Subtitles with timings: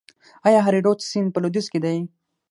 [0.47, 1.97] آیا هریرود سیند په لویدیځ کې دی؟